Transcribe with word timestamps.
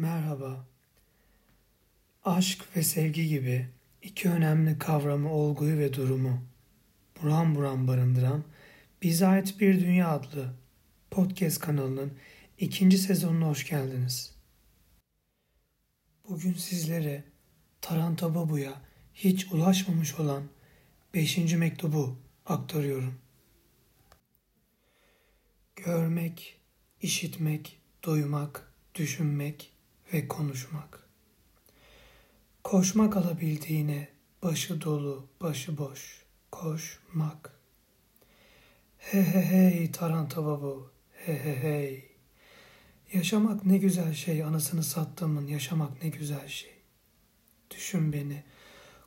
Merhaba. 0.00 0.66
Aşk 2.24 2.76
ve 2.76 2.82
sevgi 2.82 3.28
gibi 3.28 3.68
iki 4.02 4.28
önemli 4.28 4.78
kavramı, 4.78 5.32
olguyu 5.32 5.78
ve 5.78 5.94
durumu 5.94 6.42
buram 7.22 7.54
buram 7.54 7.88
barındıran 7.88 8.44
Bize 9.02 9.26
Ait 9.26 9.60
Bir 9.60 9.80
Dünya 9.80 10.10
adlı 10.10 10.54
podcast 11.10 11.60
kanalının 11.60 12.12
ikinci 12.58 12.98
sezonuna 12.98 13.46
hoş 13.46 13.66
geldiniz. 13.70 14.34
Bugün 16.28 16.54
sizlere 16.54 17.24
Taranta 17.80 18.34
Babu'ya 18.34 18.82
hiç 19.14 19.52
ulaşmamış 19.52 20.14
olan 20.14 20.42
beşinci 21.14 21.56
mektubu 21.56 22.18
aktarıyorum. 22.46 23.14
Görmek, 25.76 26.60
işitmek, 27.02 27.80
duymak, 28.02 28.72
düşünmek 28.94 29.79
ve 30.12 30.28
konuşmak. 30.28 31.08
Koşmak 32.64 33.16
alabildiğine 33.16 34.08
başı 34.42 34.80
dolu, 34.80 35.28
başı 35.40 35.78
boş, 35.78 36.22
koşmak. 36.50 37.60
He 38.98 39.22
he 39.22 39.42
hey 39.42 39.92
Taranta 39.92 40.44
babu, 40.44 40.90
he 41.12 41.44
he 41.44 41.62
hey. 41.62 42.10
Yaşamak 43.12 43.66
ne 43.66 43.78
güzel 43.78 44.14
şey, 44.14 44.44
anasını 44.44 44.84
sattığımın 44.84 45.46
yaşamak 45.46 46.02
ne 46.02 46.08
güzel 46.08 46.48
şey. 46.48 46.74
Düşün 47.70 48.12
beni, 48.12 48.44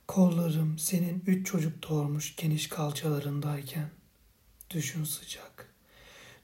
kollarım 0.08 0.78
senin 0.78 1.22
üç 1.26 1.46
çocuk 1.46 1.88
doğurmuş 1.88 2.36
geniş 2.36 2.68
kalçalarındayken. 2.68 3.90
Düşün 4.70 5.04
sıcak. 5.04 5.74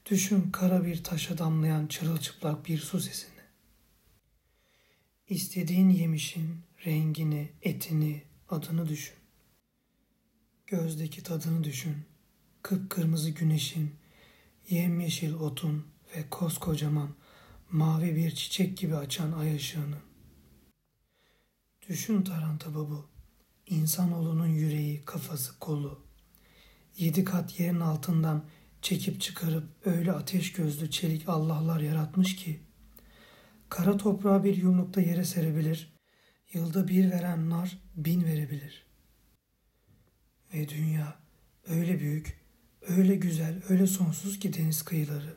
Düşün 0.05 0.51
kara 0.51 0.85
bir 0.85 1.03
taşa 1.03 1.37
damlayan 1.37 1.87
çırılçıplak 1.87 2.65
bir 2.65 2.77
su 2.77 2.99
sesini. 2.99 3.40
İstediğin 5.31 5.89
yemişin 5.89 6.61
rengini, 6.85 7.51
etini, 7.61 8.23
adını 8.49 8.87
düşün. 8.89 9.15
Gözdeki 10.67 11.23
tadını 11.23 11.63
düşün. 11.63 11.95
Kıpkırmızı 12.63 13.29
güneşin, 13.29 13.95
yemyeşil 14.69 15.33
otun 15.33 15.87
ve 16.15 16.29
koskocaman 16.29 17.15
mavi 17.71 18.15
bir 18.15 18.31
çiçek 18.31 18.77
gibi 18.77 18.95
açan 18.95 19.31
ay 19.31 19.55
ışığını. 19.55 19.97
Düşün 21.89 22.21
Taranta 22.21 22.75
babu, 22.75 23.09
insanoğlunun 23.67 24.47
yüreği, 24.47 25.01
kafası, 25.05 25.59
kolu. 25.59 26.05
Yedi 26.97 27.23
kat 27.23 27.59
yerin 27.59 27.79
altından 27.79 28.45
çekip 28.81 29.21
çıkarıp 29.21 29.69
öyle 29.85 30.11
ateş 30.11 30.53
gözlü 30.53 30.91
çelik 30.91 31.29
Allah'lar 31.29 31.79
yaratmış 31.79 32.35
ki 32.35 32.70
kara 33.71 33.97
toprağı 33.97 34.43
bir 34.43 34.57
yumrukta 34.57 35.01
yere 35.01 35.25
serebilir, 35.25 35.93
yılda 36.53 36.87
bir 36.87 37.11
veren 37.11 37.49
nar 37.49 37.77
bin 37.95 38.25
verebilir. 38.25 38.85
Ve 40.53 40.69
dünya 40.69 41.19
öyle 41.67 41.99
büyük, 41.99 42.45
öyle 42.81 43.15
güzel, 43.15 43.61
öyle 43.69 43.87
sonsuz 43.87 44.39
ki 44.39 44.53
deniz 44.53 44.83
kıyıları. 44.83 45.35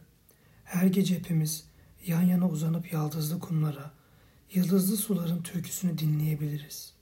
Her 0.64 0.86
gece 0.86 1.18
hepimiz 1.18 1.70
yan 2.06 2.22
yana 2.22 2.48
uzanıp 2.48 2.92
yaldızlı 2.92 3.40
kumlara, 3.40 3.94
yıldızlı 4.54 4.96
suların 4.96 5.42
türküsünü 5.42 5.98
dinleyebiliriz. 5.98 6.94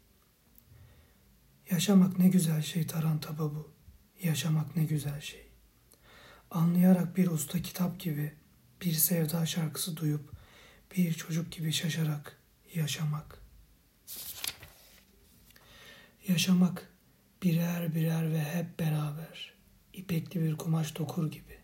Yaşamak 1.71 2.19
ne 2.19 2.29
güzel 2.29 2.63
şey 2.63 2.87
Taranta 2.87 3.39
babu, 3.39 3.73
yaşamak 4.23 4.77
ne 4.77 4.85
güzel 4.85 5.21
şey 5.21 5.53
anlayarak 6.51 7.17
bir 7.17 7.27
usta 7.27 7.63
kitap 7.63 8.01
gibi 8.01 8.33
bir 8.83 8.93
sevda 8.93 9.47
şarkısı 9.47 9.97
duyup 9.97 10.42
bir 10.97 11.15
çocuk 11.15 11.53
gibi 11.53 11.73
şaşarak 11.73 12.39
yaşamak. 12.75 13.43
Yaşamak 16.29 16.93
birer 17.43 17.95
birer 17.95 18.33
ve 18.33 18.45
hep 18.45 18.79
beraber 18.79 19.55
ipekli 19.93 20.43
bir 20.43 20.57
kumaş 20.57 20.99
dokur 20.99 21.31
gibi. 21.31 21.59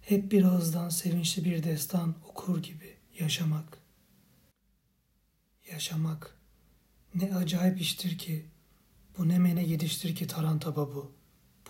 Hep 0.00 0.32
bir 0.32 0.44
ağızdan 0.44 0.88
sevinçli 0.88 1.44
bir 1.44 1.62
destan 1.62 2.14
okur 2.28 2.62
gibi 2.62 2.96
yaşamak. 3.18 3.78
Yaşamak 5.70 6.36
ne 7.14 7.34
acayip 7.34 7.80
iştir 7.80 8.18
ki, 8.18 8.46
bu 9.18 9.28
ne 9.28 9.38
mene 9.38 9.64
gidiştir 9.64 10.14
ki 10.14 10.26
Taranta 10.26 10.76
bu. 10.76 11.12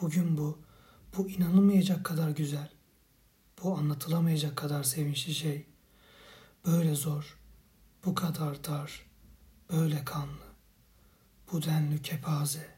Bugün 0.00 0.36
bu, 0.36 0.62
bu 1.16 1.30
inanılmayacak 1.30 2.04
kadar 2.04 2.30
güzel. 2.30 2.70
Bu 3.62 3.78
anlatılamayacak 3.78 4.56
kadar 4.56 4.82
sevinçli 4.82 5.34
şey. 5.34 5.66
Böyle 6.68 6.94
zor, 6.94 7.38
bu 8.04 8.14
kadar 8.14 8.64
dar, 8.64 9.06
böyle 9.72 10.04
kanlı, 10.04 10.54
bu 11.52 11.62
denli 11.62 12.02
kepaze.'' 12.02 12.77